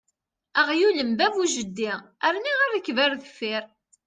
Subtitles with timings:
[0.59, 1.91] Aɣyul n baba u jeddi
[2.33, 3.63] rniɣ rrekba ɣer deffier!